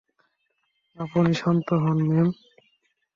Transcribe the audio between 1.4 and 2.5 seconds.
শান্ত হোন, ম্যাম।